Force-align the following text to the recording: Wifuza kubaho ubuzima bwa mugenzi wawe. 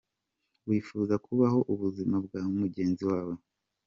Wifuza 0.67 1.15
kubaho 1.25 1.59
ubuzima 1.73 2.15
bwa 2.25 2.41
mugenzi 2.59 3.03
wawe. 3.11 3.35